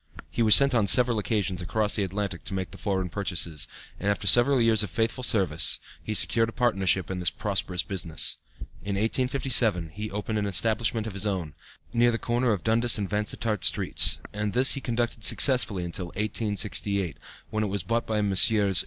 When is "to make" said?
2.45-2.71